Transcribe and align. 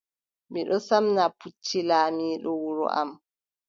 Mi 0.51 0.59
ɗon 0.67 0.81
samna 0.87 1.23
pucci 1.39 1.79
laamiiɗo 1.89 2.49
wuro 2.61 2.85
am. 2.99 3.09